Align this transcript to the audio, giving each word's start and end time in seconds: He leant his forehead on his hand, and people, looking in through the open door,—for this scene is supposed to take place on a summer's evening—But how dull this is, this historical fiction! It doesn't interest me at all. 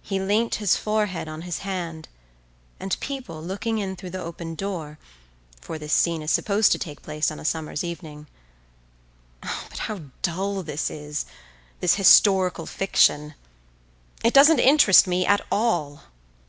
He 0.00 0.20
leant 0.20 0.54
his 0.62 0.76
forehead 0.76 1.26
on 1.26 1.42
his 1.42 1.58
hand, 1.66 2.08
and 2.78 2.96
people, 3.00 3.42
looking 3.42 3.78
in 3.78 3.96
through 3.96 4.10
the 4.10 4.22
open 4.22 4.54
door,—for 4.54 5.76
this 5.76 5.92
scene 5.92 6.22
is 6.22 6.30
supposed 6.30 6.70
to 6.70 6.78
take 6.78 7.02
place 7.02 7.32
on 7.32 7.40
a 7.40 7.44
summer's 7.44 7.82
evening—But 7.82 9.78
how 9.90 10.02
dull 10.22 10.62
this 10.62 10.88
is, 10.88 11.26
this 11.80 11.96
historical 11.96 12.66
fiction! 12.66 13.34
It 14.22 14.32
doesn't 14.32 14.60
interest 14.60 15.08
me 15.08 15.26
at 15.26 15.44
all. 15.50 16.04